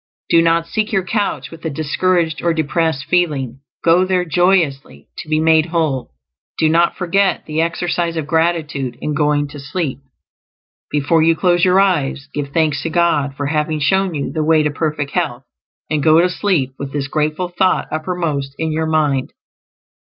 [0.29, 5.29] Do not seek your couch with a discouraged or depressed feeling; go there joyously, to
[5.29, 6.15] be made whole.
[6.57, 9.99] Do not forget the exercise of gratitude in going to sleep;
[10.89, 14.63] before you close your eyes, give thanks to God for having shown you the way
[14.63, 15.43] to perfect health,
[15.87, 19.31] and go to sleep with this grateful thought uppermost in your mind.